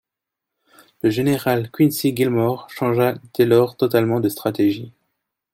[1.03, 4.91] Le général Quincy Gilmore changea dès lors totalement de stratégie.